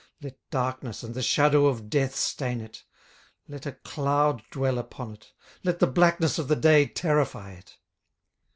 18:003:005 0.23 0.23
Let 0.23 0.49
darkness 0.49 1.03
and 1.03 1.13
the 1.13 1.21
shadow 1.21 1.65
of 1.67 1.87
death 1.91 2.15
stain 2.15 2.59
it; 2.59 2.83
let 3.47 3.67
a 3.67 3.73
cloud 3.73 4.41
dwell 4.49 4.79
upon 4.79 5.13
it; 5.13 5.31
let 5.63 5.77
the 5.77 5.85
blackness 5.85 6.39
of 6.39 6.47
the 6.47 6.55
day 6.55 6.87
terrify 6.87 7.51
it. 7.51 7.77